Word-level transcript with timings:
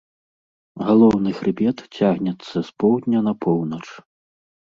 Галоўны 0.87 1.33
хрыбет 1.39 1.77
цягнецца 1.99 2.57
з 2.69 2.75
поўдня 2.85 3.19
на 3.27 3.33
поўнач. 3.47 3.85